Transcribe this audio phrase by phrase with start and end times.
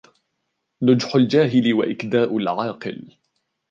[0.83, 3.17] نُجْحُ الْجَاهِلِ وَإِكْدَاءُ الْعَاقِلِ